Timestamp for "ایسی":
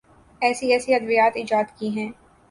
0.41-0.71, 0.73-0.95